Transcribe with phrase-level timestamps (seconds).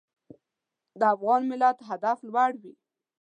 [0.99, 1.41] د افغان
[1.89, 2.73] هدف تل لوړ وي.